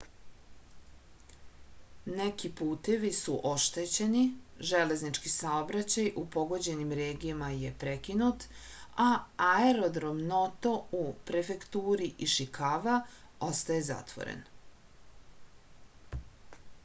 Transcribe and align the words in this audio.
neki 2.19 2.49
putevi 2.59 3.09
su 3.17 3.33
oštećeni 3.49 4.21
železnički 4.69 5.31
saobraćaj 5.33 6.07
u 6.21 6.23
pogođenim 6.35 6.95
regijama 6.99 7.49
je 7.65 7.73
prekinut 7.83 8.45
a 9.05 9.07
aerodrom 9.49 10.25
noto 10.31 10.73
u 11.01 11.03
prefekturi 11.29 12.09
išikava 12.29 12.95
ostaje 13.51 13.85
zatvoren 13.91 14.41